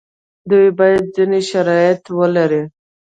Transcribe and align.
دوی 0.49 0.67
باید 0.77 1.03
ځینې 1.15 1.39
شرایط 1.49 2.03
ولري. 2.17 2.63